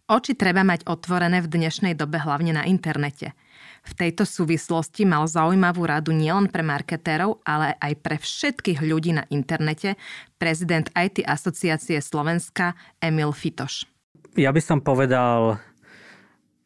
[0.07, 3.35] Oči treba mať otvorené v dnešnej dobe hlavne na internete.
[3.83, 9.27] V tejto súvislosti mal zaujímavú radu nielen pre marketérov, ale aj pre všetkých ľudí na
[9.27, 9.99] internete
[10.39, 13.83] prezident IT asociácie Slovenska Emil Fitoš.
[14.39, 15.59] Ja by som povedal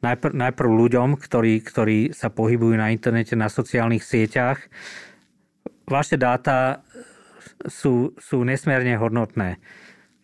[0.06, 4.62] najpr- najprv ľuďom, ktorí, ktorí sa pohybujú na internete, na sociálnych sieťach.
[5.89, 6.86] Vaše dáta
[7.65, 9.58] sú, sú nesmierne hodnotné.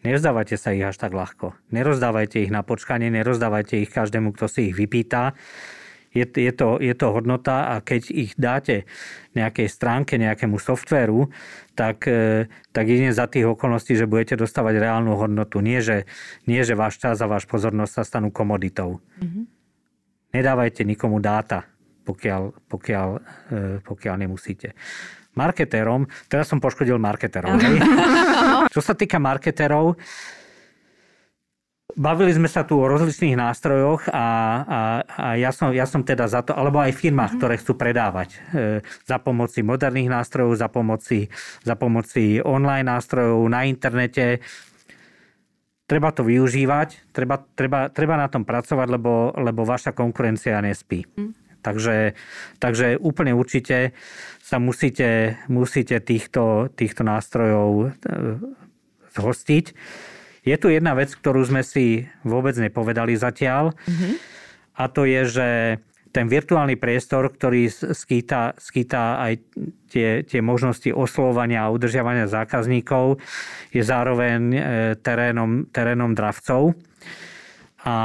[0.06, 1.58] Nerozdávajte sa ich až tak ľahko.
[1.73, 5.34] Nerozdávajte ich na počkanie, nerozdávajte ich každému, kto si ich vypýta
[6.13, 8.86] je, je, to, je to hodnota a keď ich dáte
[9.34, 11.34] nejakej stránke, nejakému softvéru,
[11.73, 15.58] tak, e, tak jedine za tých okolností, že budete dostávať reálnu hodnotu.
[15.60, 16.06] Nie že,
[16.45, 19.02] nie, že váš čas a váš pozornosť sa stanú komoditou.
[19.17, 19.43] Mm-hmm.
[20.38, 21.65] Nedávajte nikomu dáta,
[22.06, 23.08] pokiaľ, pokiaľ,
[23.49, 24.78] e, pokiaľ nemusíte
[25.34, 27.58] marketérom, teraz som poškodil marketerov.
[28.73, 29.97] Čo sa týka marketerov,
[31.93, 34.25] Bavili sme sa tu o rozličných nástrojoch a,
[34.65, 37.41] a, a ja, som, ja som teda za to, alebo aj firmách, mm-hmm.
[37.41, 38.38] ktoré chcú predávať e,
[39.06, 41.29] za pomoci moderných nástrojov, za pomoci,
[41.62, 44.41] za pomoci online nástrojov na internete.
[45.86, 51.06] Treba to využívať, treba, treba, treba na tom pracovať, lebo, lebo vaša konkurencia nespí.
[51.13, 51.38] Mm.
[51.62, 52.17] Takže,
[52.58, 53.93] takže úplne určite
[54.41, 57.88] sa musíte, musíte týchto, týchto nástrojov e,
[59.13, 59.65] zhostiť.
[60.43, 63.71] Je tu jedna vec, ktorú sme si vôbec nepovedali zatiaľ.
[63.71, 64.13] Mm-hmm.
[64.75, 65.47] A to je, že
[66.13, 69.34] ten virtuálny priestor, ktorý skýta, skýta aj
[69.89, 73.17] tie, tie možnosti oslovania a udržiavania zákazníkov,
[73.73, 74.60] je zároveň e,
[75.01, 76.77] terénom, terénom dravcov.
[77.82, 77.95] A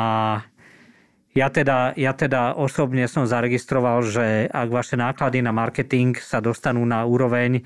[1.37, 6.83] ja teda, ja teda osobne som zaregistroval, že ak vaše náklady na marketing sa dostanú
[6.89, 7.61] na úroveň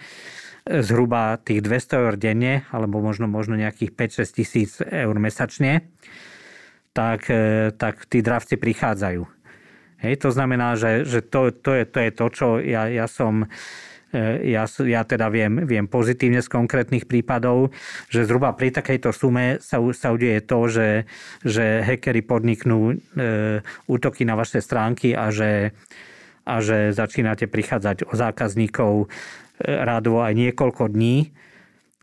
[0.66, 3.90] zhruba tých 200 eur denne, alebo možno, možno nejakých
[4.22, 5.90] 5-6 tisíc eur mesačne,
[6.94, 9.22] tak, e, tak tí dravci prichádzajú.
[10.02, 13.46] Hej, to znamená, že, že to, to, je, to je to, čo ja, ja som
[14.10, 17.70] e, ja, ja teda viem, viem pozitívne z konkrétnych prípadov,
[18.10, 20.88] že zhruba pri takejto sume sa, sa udeje to, že,
[21.46, 22.94] že hackery podniknú e,
[23.86, 25.70] útoky na vaše stránky a že,
[26.42, 29.06] a že začínate prichádzať o zákazníkov
[29.62, 31.30] rádovo aj niekoľko dní,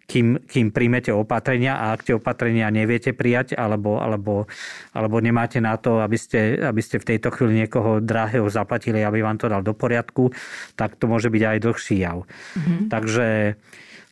[0.10, 4.50] kým, kým príjmete opatrenia a ak tie opatrenia neviete prijať alebo, alebo,
[4.89, 9.22] alebo nemáte na to, aby ste, aby ste v tejto chvíli niekoho drahého zaplatili, aby
[9.22, 10.34] vám to dal do poriadku,
[10.74, 12.26] tak to môže byť aj dlhší jav.
[12.26, 12.89] Mm-hmm.
[12.89, 13.28] Takže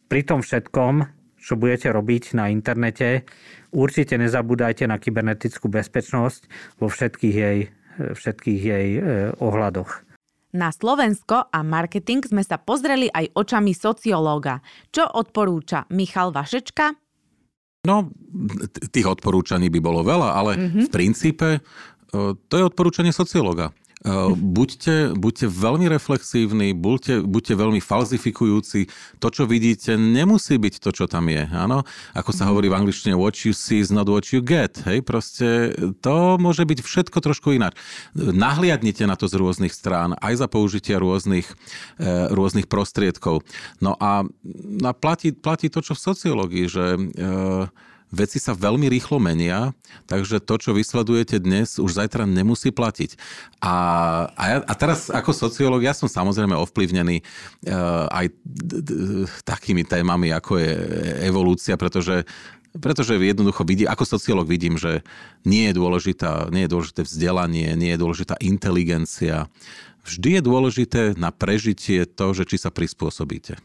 [0.06, 0.94] pri tom všetkom,
[1.42, 3.26] čo budete robiť na internete,
[3.74, 6.46] určite nezabúdajte na kybernetickú bezpečnosť
[6.78, 7.60] vo všetkých jej,
[8.14, 9.02] všetkých jej eh,
[9.42, 10.07] ohľadoch.
[10.56, 14.64] Na Slovensko a marketing sme sa pozreli aj očami sociológa.
[14.96, 16.96] Čo odporúča Michal Vašečka?
[17.88, 18.12] No,
[18.92, 20.84] tých odporúčaní by bolo veľa, ale mm-hmm.
[20.88, 21.60] v princípe e,
[22.36, 23.72] to je odporúčanie sociológa.
[24.06, 28.94] Eh, buďte, buďte veľmi reflexívni, buďte, buďte veľmi falzifikujúci.
[29.18, 31.50] To, čo vidíte, nemusí byť to, čo tam je.
[31.50, 31.82] Áno?
[32.14, 34.78] Ako sa hovorí v angličtine, what you see is not what you get.
[34.86, 35.02] Hej?
[35.02, 35.74] Proste
[36.06, 37.74] to môže byť všetko trošku ináč.
[38.14, 41.50] Nahliadnite na to z rôznych strán, aj za použitia rôznych,
[41.98, 43.42] e, rôznych prostriedkov.
[43.82, 44.22] No a,
[44.86, 46.86] a platí, platí to, čo v sociológii, že
[48.12, 49.76] veci sa veľmi rýchlo menia,
[50.08, 53.20] takže to, čo vysledujete dnes, už zajtra nemusí platiť.
[53.60, 53.76] A,
[54.32, 58.96] a, ja, a teraz ako sociológ, ja som samozrejme ovplyvnený uh, aj d- d-
[59.44, 60.74] takými témami, ako je
[61.28, 62.24] evolúcia, pretože
[62.78, 65.02] pretože jednoducho vidím, ako sociológ vidím, že
[65.50, 69.50] nie je, dôležitá, nie je dôležité vzdelanie, nie je dôležitá inteligencia.
[70.06, 73.58] Vždy je dôležité na prežitie to, že či sa prispôsobíte.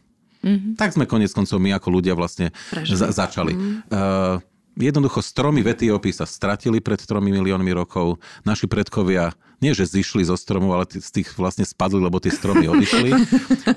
[0.43, 0.75] Mm-hmm.
[0.75, 2.51] Tak sme konec koncov my ako ľudia vlastne
[2.83, 3.55] za- začali.
[3.55, 3.75] Mm-hmm.
[3.89, 4.37] Uh,
[4.77, 8.19] jednoducho stromy v Etiópii sa stratili pred tromi miliónmi rokov.
[8.43, 9.31] Naši predkovia
[9.63, 13.15] nie, že zišli zo stromu, ale z tých vlastne spadli, lebo tie stromy odišli.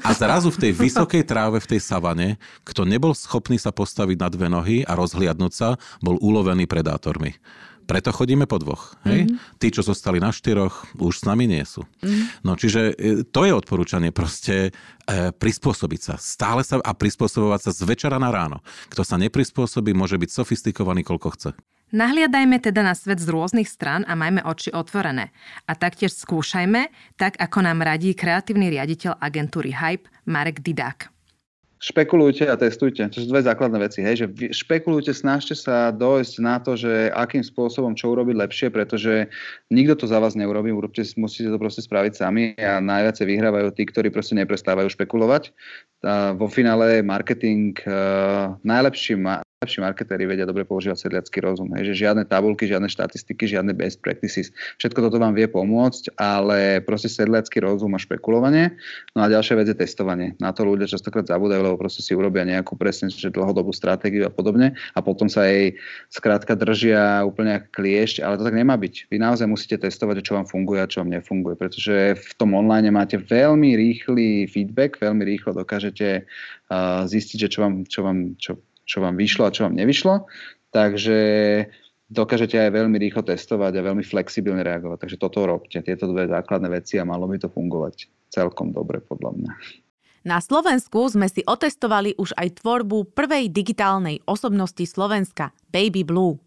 [0.02, 4.26] A zrazu v tej vysokej tráve, v tej savane, kto nebol schopný sa postaviť na
[4.26, 5.68] dve nohy a rozhliadnúť sa,
[6.02, 7.38] bol ulovený predátormi
[7.86, 8.98] preto chodíme po dvoch.
[9.06, 9.30] Hej?
[9.30, 9.58] Mm-hmm.
[9.62, 11.86] Tí, čo zostali na štyroch, už s nami nie sú.
[12.02, 12.42] Mm-hmm.
[12.42, 14.70] No čiže e, to je odporúčanie proste
[15.06, 16.14] e, prispôsobiť sa.
[16.18, 18.60] Stále sa a prispôsobovať sa z večera na ráno.
[18.90, 21.50] Kto sa neprispôsobí, môže byť sofistikovaný, koľko chce.
[21.94, 25.30] Nahliadajme teda na svet z rôznych strán a majme oči otvorené.
[25.70, 31.15] A taktiež skúšajme, tak ako nám radí kreatívny riaditeľ agentúry Hype Marek Didák
[31.78, 33.04] špekulujte a testujte.
[33.12, 34.00] To sú dve základné veci.
[34.00, 39.28] Hej, že špekulujte, snažte sa dojsť na to, že akým spôsobom čo urobiť lepšie, pretože
[39.68, 43.84] nikto to za vás neurobí, urobte, musíte to proste spraviť sami a najviac vyhrávajú tí,
[43.86, 45.52] ktorí proste neprestávajú špekulovať.
[46.04, 48.56] A vo finále marketing uh,
[49.56, 51.72] najlepší, lepší marketéri vedia dobre používať sedliacký rozum.
[51.72, 54.52] Hej, že žiadne tabulky, žiadne štatistiky, žiadne best practices.
[54.76, 58.76] Všetko toto vám vie pomôcť, ale proste sedliacký rozum a špekulovanie.
[59.16, 60.36] No a ďalšia vec je testovanie.
[60.44, 64.32] Na to ľudia častokrát zabúdajú, lebo proste si urobia nejakú presne že dlhodobú stratégiu a
[64.32, 65.80] podobne a potom sa jej
[66.12, 69.08] skrátka držia úplne ako kliešť, ale to tak nemá byť.
[69.08, 72.92] Vy naozaj musíte testovať, čo vám funguje a čo vám nefunguje, pretože v tom online
[72.92, 78.60] máte veľmi rýchly feedback, veľmi rýchlo dokážete uh, zistiť, že čo vám, čo vám čo
[78.86, 80.24] čo vám vyšlo a čo vám nevyšlo.
[80.70, 81.18] Takže
[82.06, 84.98] dokážete aj veľmi rýchlo testovať a veľmi flexibilne reagovať.
[85.02, 89.30] Takže toto robte, tieto dve základné veci a malo by to fungovať celkom dobre podľa
[89.34, 89.52] mňa.
[90.26, 96.42] Na Slovensku sme si otestovali už aj tvorbu prvej digitálnej osobnosti Slovenska, Baby Blue.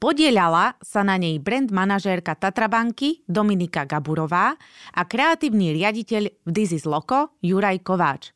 [0.00, 4.56] Podielala sa na nej brand manažérka Tatrabanky Dominika Gaburová
[4.94, 8.32] a kreatívny riaditeľ v This is Loco Juraj Kováč.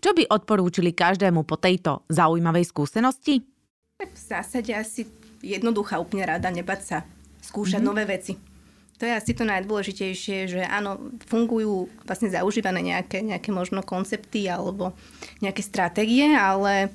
[0.00, 3.44] Čo by odporúčili každému po tejto zaujímavej skúsenosti?
[4.00, 5.06] V zásade asi
[5.44, 6.98] jednoduchá, úplne rada, nebať sa
[7.44, 7.88] skúšať mm-hmm.
[7.88, 8.34] nové veci.
[8.98, 14.94] To je asi to najdôležitejšie, že áno, fungujú vlastne zaužívané nejaké, nejaké možno koncepty alebo
[15.42, 16.94] nejaké stratégie, ale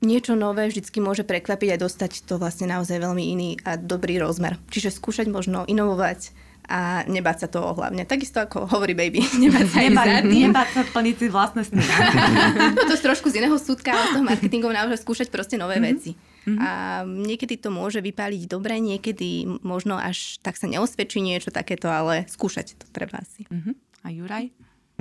[0.00, 4.56] niečo nové vždycky môže prekvapiť a dostať to vlastne naozaj veľmi iný a dobrý rozmer.
[4.72, 6.32] Čiže skúšať možno inovovať,
[6.70, 8.06] a nebáť sa toho hlavne.
[8.06, 10.08] Takisto ako hovorí baby, nebáť sa nebáť,
[10.46, 11.82] nebáť sa plniť si vlastné sny.
[12.78, 15.82] no to je trošku z iného súdka, ale z toho marketingu naozaj skúšať proste nové
[15.82, 15.90] mm-hmm.
[15.90, 16.14] veci.
[16.14, 16.58] Mm-hmm.
[16.62, 16.70] A
[17.04, 22.78] niekedy to môže vypáliť dobre, niekedy možno až tak sa neosvedčí niečo takéto, ale skúšať
[22.78, 23.44] to treba asi.
[23.50, 23.74] Mm-hmm.
[24.00, 24.46] A Juraj?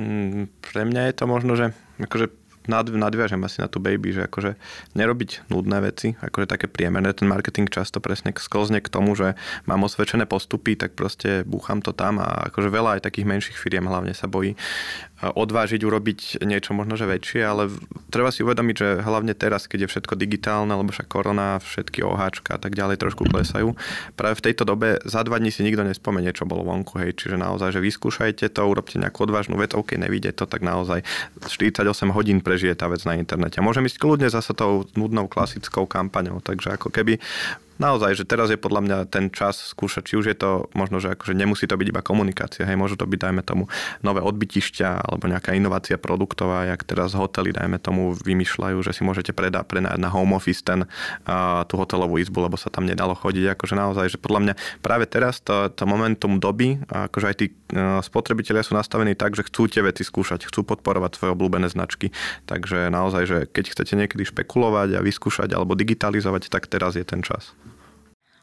[0.01, 4.29] Mm, pre mňa je to možno, že akože nad, nadviažem asi na tú baby, že
[4.29, 4.55] akože
[4.93, 7.12] nerobiť nudné veci, akože také priemerné.
[7.17, 9.34] Ten marketing často presne sklzne k tomu, že
[9.65, 13.89] mám osvedčené postupy, tak proste búcham to tam a akože veľa aj takých menších firiem
[13.89, 14.53] hlavne sa bojí
[15.19, 17.67] odvážiť urobiť niečo možno, že väčšie, ale
[18.08, 22.55] treba si uvedomiť, že hlavne teraz, keď je všetko digitálne, lebo však korona, všetky oháčka
[22.55, 23.75] a tak ďalej trošku klesajú,
[24.15, 27.36] práve v tejto dobe za dva dní si nikto nespomenie, čo bolo vonku, hej, čiže
[27.36, 31.03] naozaj, že vyskúšajte to, urobte nejakú odvážnu vec, OK, nevidie to, tak naozaj
[31.43, 31.84] 48
[32.15, 33.63] hodín prežije tá vec na internete.
[33.63, 37.15] Môžem ísť kľudne zase tou nudnou klasickou kampaňou, takže ako keby
[37.80, 41.15] naozaj, že teraz je podľa mňa ten čas skúšať, či už je to možno, že
[41.15, 43.72] akože nemusí to byť iba komunikácia, hej, môžu to byť, dajme tomu,
[44.04, 49.32] nové odbytišťa alebo nejaká inovácia produktová, jak teraz hotely, dajme tomu, vymýšľajú, že si môžete
[49.32, 53.56] predať pre na, home office ten, uh, tú hotelovú izbu, lebo sa tam nedalo chodiť.
[53.56, 58.04] Akože naozaj, že podľa mňa práve teraz to, to momentum doby, akože aj tí uh,
[58.04, 62.12] spotrebitelia sú nastavení tak, že chcú tie veci skúšať, chcú podporovať svoje obľúbené značky.
[62.50, 67.24] Takže naozaj, že keď chcete niekedy špekulovať a vyskúšať alebo digitalizovať, tak teraz je ten
[67.24, 67.56] čas.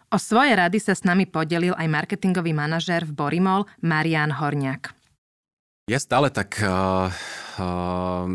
[0.07, 4.95] O svoje rady sa s nami podelil aj marketingový manažér v Borimol Marian Horniak.
[5.91, 7.11] Ja stále tak uh,
[7.59, 8.27] uh,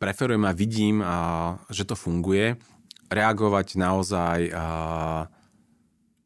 [0.00, 2.56] preferujem a vidím, uh, že to funguje.
[3.12, 5.28] Reagovať naozaj uh,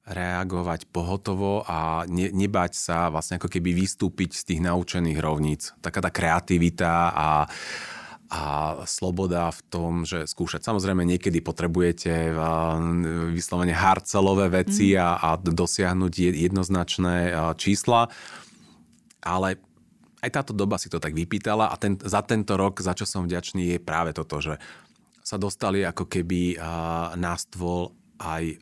[0.04, 5.74] reagovať pohotovo a ne, nebať sa vlastne ako keby vystúpiť z tých naučených rovníc.
[5.82, 8.03] Taká tá kreativita a uh,
[8.35, 10.66] a sloboda v tom, že skúšať.
[10.66, 12.35] Samozrejme, niekedy potrebujete
[13.31, 14.99] vyslovene hardcelové veci mm.
[14.99, 18.11] a, a dosiahnuť jednoznačné čísla,
[19.23, 19.62] ale
[20.18, 23.23] aj táto doba si to tak vypýtala a ten, za tento rok, za čo som
[23.23, 24.59] vďačný, je práve toto, že
[25.23, 26.59] sa dostali ako keby
[27.14, 28.59] na stôl aj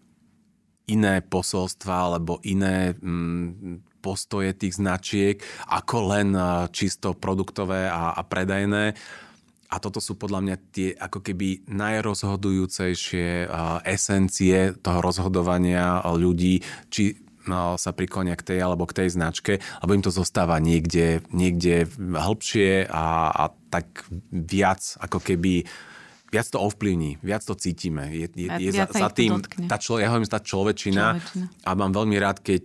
[0.91, 5.39] iné posolstva alebo iné mm, postoje tých značiek
[5.71, 6.29] ako len
[6.75, 8.99] čisto produktové a, a predajné
[9.73, 13.49] a toto sú podľa mňa tie ako keby najrozhodujúcejšie
[13.89, 16.61] esencie toho rozhodovania ľudí,
[16.93, 17.17] či
[17.49, 21.89] no, sa priklonia k tej alebo k tej značke, alebo im to zostáva niekde, niekde
[21.97, 25.65] hĺbšie a, a tak viac ako keby
[26.33, 28.09] viac to ovplyvní, viac to cítime.
[28.09, 29.37] Je, je, je za, za tým
[29.68, 32.64] tá, člo, ja hovorím, tá človečina, človečina a mám veľmi rád, keď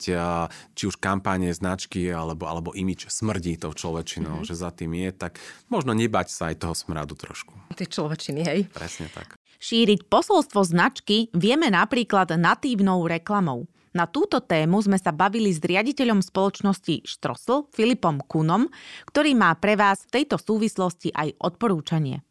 [0.72, 4.48] či už kampáne, značky alebo, alebo imič smrdí tou človečinou, mm-hmm.
[4.48, 7.52] že za tým je, tak možno nebať sa aj toho smradu trošku.
[7.76, 8.60] Ty človečiny, hej?
[8.72, 9.36] Presne tak.
[9.58, 13.68] Šíriť posolstvo značky vieme napríklad natívnou reklamou.
[13.98, 18.70] Na túto tému sme sa bavili s riaditeľom spoločnosti Štrosl, Filipom Kunom,
[19.10, 22.22] ktorý má pre vás v tejto súvislosti aj odporúčanie.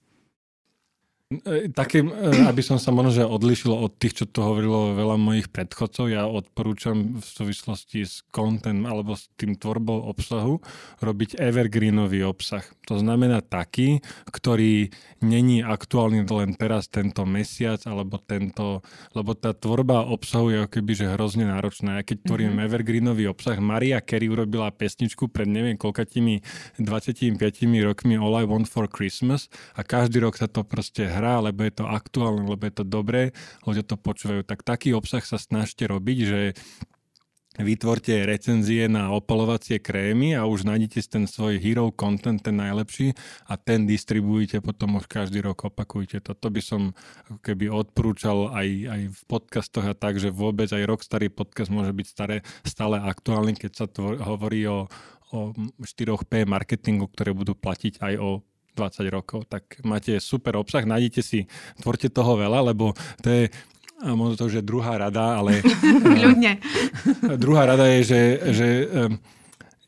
[1.27, 5.51] E, také, e, aby som sa možno odlišil od tých, čo to hovorilo veľa mojich
[5.51, 10.62] predchodcov, ja odporúčam v súvislosti s content alebo s tým tvorbou obsahu
[11.03, 12.62] robiť evergreenový obsah.
[12.87, 20.07] To znamená taký, ktorý není aktuálny len teraz tento mesiac alebo tento, lebo tá tvorba
[20.07, 21.99] obsahu je keby že hrozne náročná.
[21.99, 22.67] Ja keď tvorím mm-hmm.
[22.71, 26.39] evergreenový obsah, Maria Carey urobila pesničku pred neviem koľkatými
[26.79, 27.35] 25
[27.83, 31.72] rokmi All I Want for Christmas a každý rok sa to proste hrá, lebo je
[31.81, 33.33] to aktuálne, lebo je to dobré,
[33.64, 34.44] ľudia to počúvajú.
[34.44, 36.40] Tak taký obsah sa snažte robiť, že
[37.62, 43.16] vytvorte recenzie na opalovacie krémy a už nájdete ten svoj hero content, ten najlepší
[43.48, 46.20] a ten distribuujte potom už každý rok opakujte.
[46.20, 46.92] Toto by som
[47.40, 51.96] keby odporúčal aj, aj v podcastoch a tak, že vôbec aj rok starý podcast môže
[51.96, 54.85] byť staré, stále aktuálny, keď sa tvor, hovorí o,
[55.33, 55.38] o
[55.81, 58.44] 4P marketingu, ktoré budú platiť aj o
[58.77, 61.49] 20 rokov, tak máte super obsah, nájdete si,
[61.81, 62.93] tvorte toho veľa, lebo
[63.25, 63.45] to je
[63.97, 65.65] a možno to už je druhá rada, ale...
[66.29, 66.61] Ľudne.
[67.41, 68.69] druhá rada je, že, že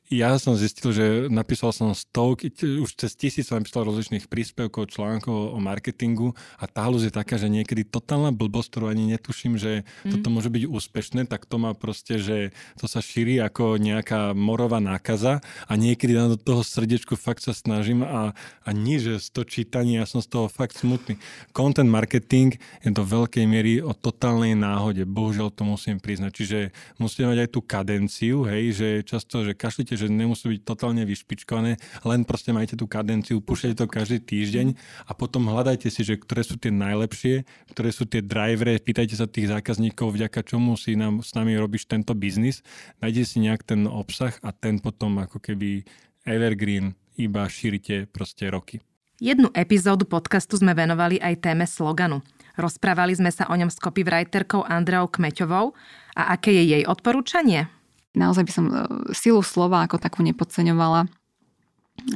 [0.08, 2.48] ja som zistil, že napísal som stovky,
[2.80, 7.52] už cez tisíc som napísal rozličných príspevkov, článkov o marketingu a tá je taká, že
[7.52, 10.16] niekedy totálna blbosť, ktorú ani netuším, že mm.
[10.16, 14.80] toto môže byť úspešné, tak to má proste, že to sa šíri ako nejaká morová
[14.80, 18.32] nákaza a niekedy na do toho srdiečku fakt sa snažím a,
[18.64, 21.20] a nič, že z toho čítania ja som z toho fakt smutný.
[21.52, 26.32] Content marketing je do veľkej miery o totálnej náhode, bohužiaľ to musím priznať.
[26.32, 26.58] Čiže
[26.96, 31.82] musíte mať aj tú kadenciu, hej, že často, že kašlite že nemusí byť totálne vyšpičkované,
[32.06, 34.78] len proste majte tú kadenciu, púšťajte to každý týždeň
[35.11, 37.42] a potom hľadajte si, že ktoré sú tie najlepšie,
[37.74, 41.90] ktoré sú tie drivery, pýtajte sa tých zákazníkov, vďaka čomu si nám, s nami robíš
[41.90, 42.62] tento biznis,
[43.02, 45.82] nájdete si nejak ten obsah a ten potom ako keby
[46.22, 48.78] evergreen iba šírite proste roky.
[49.18, 52.22] Jednu epizódu podcastu sme venovali aj téme sloganu.
[52.54, 55.74] Rozprávali sme sa o ňom s copywriterkou Andreou Kmeťovou
[56.14, 57.66] a aké je jej odporúčanie?
[58.18, 58.74] Naozaj by som e,
[59.14, 61.07] silu slova ako takú nepodceňovala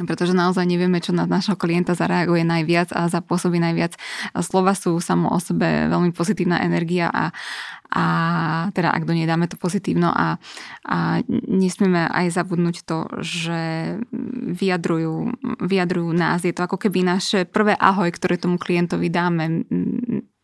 [0.06, 3.98] pretože naozaj nevieme, čo na našho klienta zareaguje najviac a zapôsobí najviac.
[4.40, 7.34] Slova sú samo o sebe veľmi pozitívna energia a,
[7.92, 8.04] a
[8.72, 10.38] teda ak do nej dáme to pozitívno a,
[10.86, 13.60] a nesmieme aj zabudnúť to, že
[14.54, 16.46] vyjadrujú, vyjadrujú nás.
[16.46, 19.66] Je to ako keby naše prvé ahoj, ktoré tomu klientovi dáme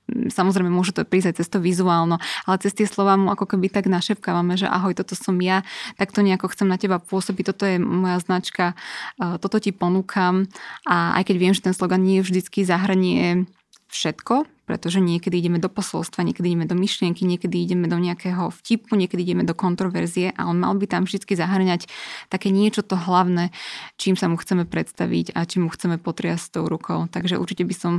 [0.09, 2.17] samozrejme môže to prísť aj cez to vizuálno,
[2.49, 5.63] ale cez tie slova mu ako keby tak našepkávame, že ahoj, toto som ja,
[6.01, 8.73] tak to nejako chcem na teba pôsobiť, toto je moja značka,
[9.17, 10.49] toto ti ponúkam.
[10.89, 13.47] A aj keď viem, že ten slogan nie vždycky zahrnie
[13.93, 19.01] všetko, pretože niekedy ideme do posolstva, niekedy ideme do myšlienky, niekedy ideme do nejakého vtipu,
[19.01, 21.89] niekedy ideme do kontroverzie a on mal by tam vždy zahrňať
[22.29, 23.49] také niečo to hlavné,
[23.97, 27.09] čím sa mu chceme predstaviť a čím mu chceme potriasť tou rukou.
[27.09, 27.93] Takže určite by som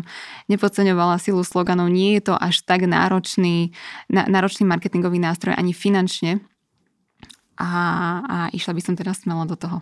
[0.45, 1.89] nepodceňovala silu sloganov.
[1.89, 3.73] Nie je to až tak náročný,
[4.13, 6.37] náročný marketingový nástroj ani finančne.
[7.57, 7.69] A,
[8.23, 9.81] a išla by som teraz smelo do toho.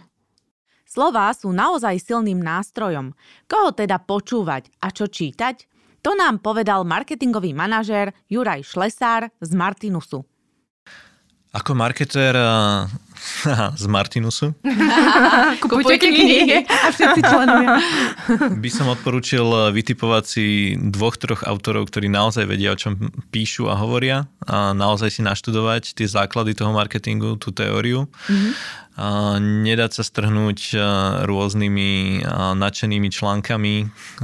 [0.88, 3.12] Slová sú naozaj silným nástrojom.
[3.44, 5.77] Koho teda počúvať a čo čítať?
[6.02, 10.24] To nám povedal marketingový manažér Juraj Šlesár z Martinusu.
[11.56, 12.36] Ako marketér
[13.82, 14.54] z Martinusu
[15.64, 17.78] Kupujte knihy a všetci členovia.
[18.64, 20.46] by som odporúčil vytipovať si
[20.78, 25.98] dvoch, troch autorov, ktorí naozaj vedia, o čom píšu a hovoria a naozaj si naštudovať
[25.98, 28.08] tie základy toho marketingu, tú teóriu.
[28.30, 28.86] Mm-hmm
[29.38, 30.74] nedať sa strhnúť
[31.30, 32.26] rôznymi
[32.58, 33.76] nadšenými článkami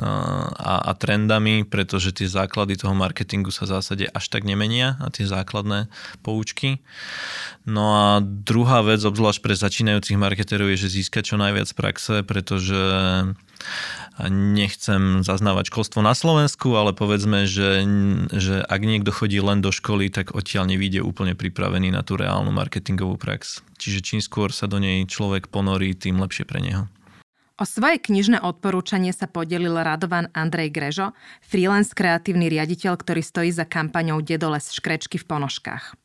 [0.02, 5.14] a, a trendami, pretože tie základy toho marketingu sa v zásade až tak nemenia a
[5.14, 5.94] tie základné
[6.26, 6.82] poučky.
[7.70, 12.80] No a druhá vec, obzvlášť pre začínajúcich marketerov, je, že získať čo najviac praxe, pretože
[14.30, 17.82] nechcem zaznávať školstvo na Slovensku, ale povedzme, že,
[18.30, 22.54] že ak niekto chodí len do školy, tak odtiaľ nevíde úplne pripravený na tú reálnu
[22.54, 23.66] marketingovú prax.
[23.82, 26.86] Čiže čím skôr sa do nej človek ponorí, tým lepšie pre neho.
[27.62, 31.14] O svoje knižné odporúčanie sa podelil Radovan Andrej Grežo,
[31.46, 36.03] freelance kreatívny riaditeľ, ktorý stojí za kampaňou Dedoles škrečky v ponožkách.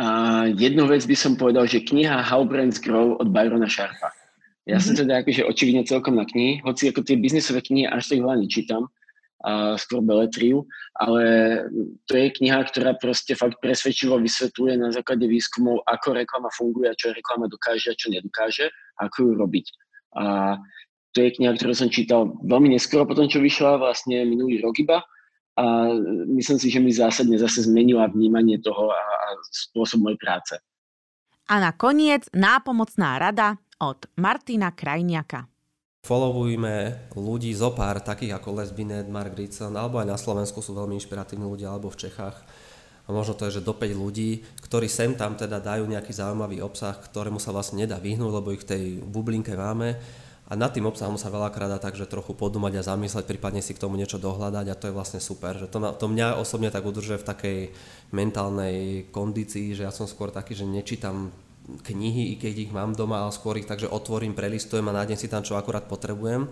[0.00, 0.06] A
[0.56, 4.08] jednu vec by som povedal, že kniha How Brands Grow od Byrona Sharpa.
[4.64, 4.84] Ja mm-hmm.
[4.84, 8.40] som teda akože očividne celkom na knihy, hoci ako tie biznisové knihy až tak veľa
[8.40, 8.88] nečítam,
[9.40, 10.68] a skôr beletriu,
[11.00, 11.24] ale
[12.04, 16.96] to je kniha, ktorá proste fakt presvedčivo vysvetľuje na základe výskumov, ako reklama funguje a
[16.96, 18.68] čo reklama dokáže a čo nedokáže
[19.00, 19.66] ako ju robiť.
[20.20, 20.56] A
[21.16, 25.00] to je kniha, ktorú som čítal veľmi neskoro potom, čo vyšla, vlastne minulý rok iba.
[25.60, 25.92] A
[26.40, 30.56] myslím si, že mi zásadne zase zmenila vnímanie toho a, a spôsob mojej práce.
[31.52, 35.50] A nakoniec nápomocná rada od Martina Krajniaka.
[36.00, 40.72] Followujme ľudí zo pár, takých ako Les Binet, Mark Ritson, alebo aj na Slovensku sú
[40.72, 42.40] veľmi inšpiratívni ľudia, alebo v Čechách.
[43.04, 46.64] A možno to je, že do 5 ľudí, ktorí sem tam teda dajú nejaký zaujímavý
[46.64, 50.00] obsah, ktorému sa vlastne nedá vyhnúť, lebo ich v tej bublinke máme
[50.50, 53.82] a nad tým obsahom sa veľakrát dá takže trochu podumať a zamysleť, prípadne si k
[53.86, 55.54] tomu niečo dohľadať a to je vlastne super.
[55.54, 57.58] Že to, to mňa osobne tak udržuje v takej
[58.10, 61.30] mentálnej kondícii, že ja som skôr taký, že nečítam
[61.86, 65.30] knihy, i keď ich mám doma, ale skôr ich takže otvorím, prelistujem a nájdem si
[65.30, 66.50] tam, čo akurát potrebujem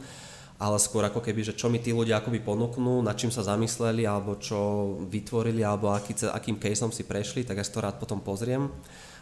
[0.59, 4.03] ale skôr ako keby, že čo mi tí ľudia akoby ponúknú, nad čím sa zamysleli,
[4.03, 8.19] alebo čo vytvorili, alebo aký, akým caseom si prešli, tak ja si to rád potom
[8.19, 8.67] pozriem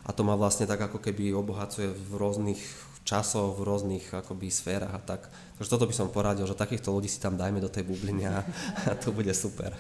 [0.09, 2.61] a to ma vlastne tak ako keby obohacuje v rôznych
[3.07, 5.31] časov v rôznych akoby sférach a tak.
[5.57, 8.43] Takže toto by som poradil, že takýchto ľudí si tam dajme do tej bubliny a,
[8.91, 9.71] a to bude super.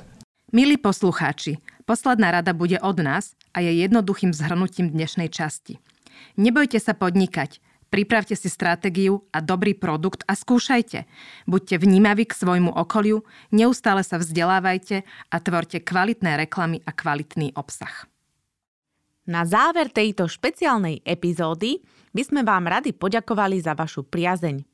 [0.55, 5.83] Milí poslucháči, posledná rada bude od nás a je jednoduchým zhrnutím dnešnej časti.
[6.39, 7.59] Nebojte sa podnikať,
[7.91, 11.03] pripravte si stratégiu a dobrý produkt a skúšajte.
[11.51, 15.03] Buďte vnímaví k svojmu okoliu, neustále sa vzdelávajte
[15.35, 18.07] a tvorte kvalitné reklamy a kvalitný obsah.
[19.27, 21.83] Na záver tejto špeciálnej epizódy
[22.17, 24.65] by sme vám radi poďakovali za vašu priazeň.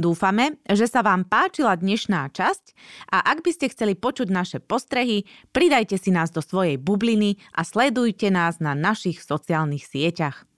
[0.00, 2.72] Dúfame, že sa vám páčila dnešná časť
[3.12, 7.60] a ak by ste chceli počuť naše postrehy, pridajte si nás do svojej bubliny a
[7.60, 10.48] sledujte nás na našich sociálnych sieťach.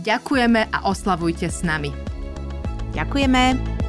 [0.00, 1.92] Ďakujeme a oslavujte s nami.
[2.96, 3.81] Ďakujeme.